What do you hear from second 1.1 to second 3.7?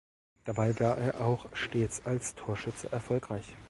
auch stets als Torschütze erfolgreich.